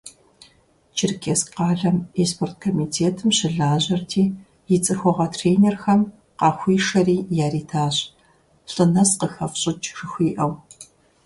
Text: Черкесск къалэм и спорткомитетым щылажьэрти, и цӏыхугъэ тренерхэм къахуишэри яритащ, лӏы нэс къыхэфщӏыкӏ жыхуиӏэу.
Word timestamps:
Черкесск 0.97 1.47
къалэм 1.55 1.97
и 2.21 2.23
спорткомитетым 2.31 3.29
щылажьэрти, 3.37 4.23
и 4.75 4.77
цӏыхугъэ 4.83 5.27
тренерхэм 5.33 6.01
къахуишэри 6.39 7.17
яритащ, 7.45 7.95
лӏы 8.71 8.85
нэс 8.93 9.11
къыхэфщӏыкӏ 9.19 9.85
жыхуиӏэу. 9.95 10.51